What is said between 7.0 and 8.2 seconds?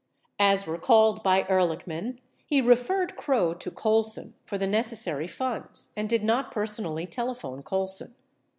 telephone Colson.